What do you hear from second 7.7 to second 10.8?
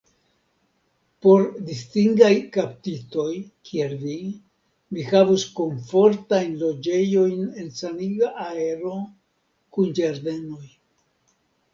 saniga aero, kun ĝardenoj.